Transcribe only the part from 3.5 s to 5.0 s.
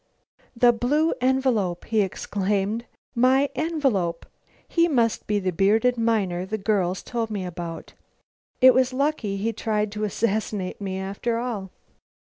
blue envelope. He